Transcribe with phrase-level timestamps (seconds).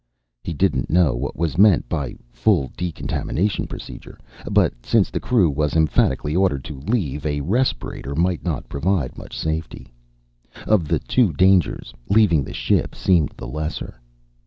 [0.43, 4.17] _He didn't know what was meant by full decontamination procedure.
[4.49, 9.37] But since the crew was emphatically ordered to leave, a respirator might not provide much
[9.37, 9.93] safety.
[10.65, 14.01] Of the two dangers, leaving the ship seemed the lesser.